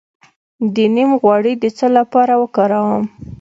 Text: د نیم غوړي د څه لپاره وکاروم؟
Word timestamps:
د 0.75 0.75
نیم 0.95 1.09
غوړي 1.21 1.53
د 1.61 1.65
څه 1.77 1.87
لپاره 1.97 2.33
وکاروم؟ 2.41 3.03